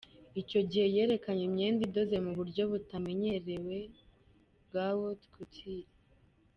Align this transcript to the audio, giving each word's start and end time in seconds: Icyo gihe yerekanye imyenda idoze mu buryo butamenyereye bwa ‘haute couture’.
Icyo 0.41 0.59
gihe 0.69 0.85
yerekanye 0.95 1.43
imyenda 1.49 1.81
idoze 1.87 2.15
mu 2.25 2.31
buryo 2.37 2.63
butamenyereye 2.71 3.77
bwa 4.65 4.85
‘haute 4.93 5.27
couture’. 5.35 5.89